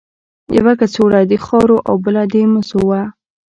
[0.57, 3.01] یوه کڅوړه د خاورو او بله د مسو وه.